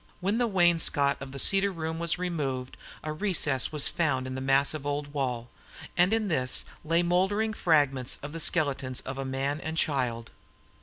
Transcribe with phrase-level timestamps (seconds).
[0.19, 4.41] When the wainscot of the Cedar Closet was removed a recess was discovered in the
[4.41, 5.51] massive old wall,
[5.95, 10.31] and in this lay moldering fragments of the skeletons of a man and child!